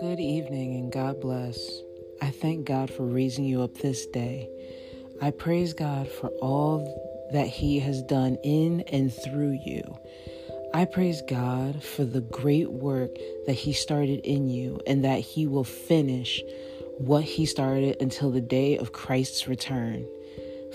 [0.00, 1.56] Good evening and God bless.
[2.20, 4.48] I thank God for raising you up this day.
[5.22, 9.82] I praise God for all that He has done in and through you.
[10.74, 13.14] I praise God for the great work
[13.46, 16.42] that He started in you and that He will finish
[16.98, 20.08] what He started until the day of Christ's return.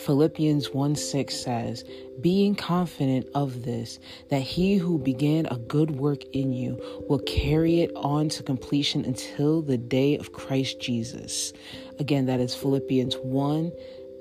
[0.06, 1.84] Philippians 1 6 says,
[2.20, 7.82] Being confident of this, that he who began a good work in you will carry
[7.82, 11.54] it on to completion until the day of Christ Jesus.
[12.00, 13.72] Again, that is Philippians 1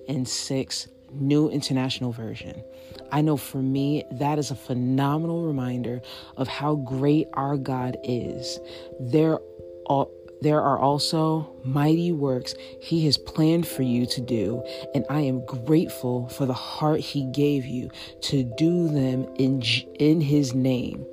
[0.08, 2.62] and 6, New International Version.
[3.10, 6.02] I know for me, that is a phenomenal reminder
[6.36, 8.58] of how great our God is.
[9.00, 9.38] There
[9.86, 10.06] are
[10.40, 14.62] there are also mighty works He has planned for you to do,
[14.94, 17.90] and I am grateful for the heart He gave you
[18.22, 19.62] to do them in,
[19.98, 21.06] in His name.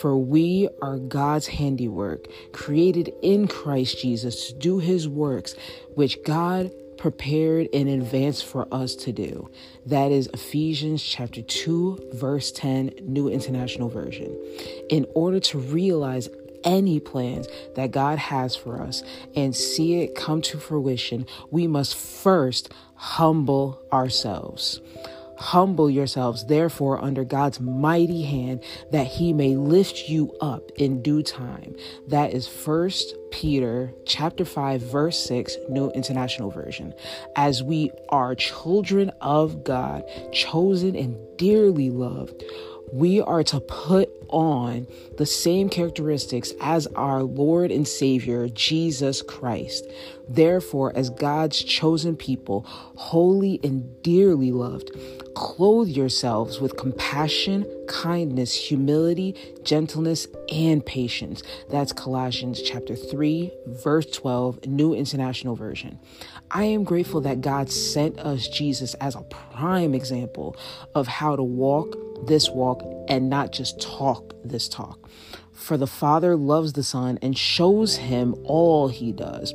[0.00, 5.56] For we are God's handiwork, created in Christ Jesus to do His works,
[5.94, 9.50] which God prepared in advance for us to do.
[9.86, 14.36] That is Ephesians chapter 2 verse 10 New International Version.
[14.90, 16.28] In order to realize
[16.64, 19.02] any plans that God has for us
[19.34, 24.80] and see it come to fruition, we must first humble ourselves.
[25.40, 31.22] Humble yourselves, therefore, under God's mighty hand, that he may lift you up in due
[31.22, 31.74] time.
[32.08, 36.92] That is First Peter chapter 5 verse 6 New International Version.
[37.36, 42.44] As we are children of God, chosen and dearly loved,
[42.92, 44.86] we are to put on
[45.18, 49.86] the same characteristics as our Lord and Savior, Jesus Christ.
[50.28, 54.90] Therefore, as God's chosen people, holy and dearly loved,
[55.34, 61.42] clothe yourselves with compassion, kindness, humility, gentleness, and patience.
[61.70, 65.98] That's Colossians chapter 3, verse 12, New International Version.
[66.52, 70.56] I am grateful that God sent us Jesus as a prime example
[70.94, 75.08] of how to walk this walk and not just talk this talk.
[75.52, 79.54] For the Father loves the Son and shows him all he does.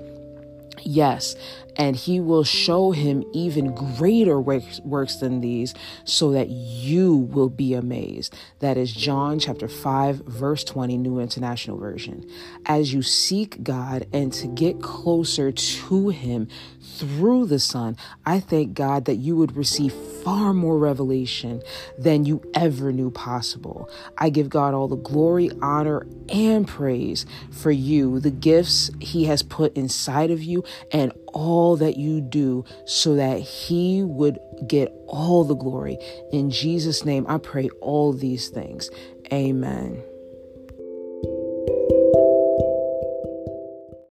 [0.83, 1.35] Yes,
[1.77, 7.49] and he will show him even greater works, works than these so that you will
[7.49, 8.35] be amazed.
[8.59, 12.29] That is John chapter 5 verse 20 New International Version.
[12.65, 16.47] As you seek God and to get closer to him
[16.81, 19.93] through the Son, I thank God that you would receive
[20.23, 21.61] far more revelation
[21.97, 23.89] than you ever knew possible.
[24.17, 29.43] I give God all the glory, honor, and praise for you, the gifts he has
[29.43, 35.43] put inside of you and all that you do so that He would get all
[35.43, 35.99] the glory.
[36.31, 38.89] In Jesus' name, I pray all these things.
[39.31, 40.01] Amen.